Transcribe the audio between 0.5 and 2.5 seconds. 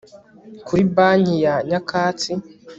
Kuri banki ya nyakatsi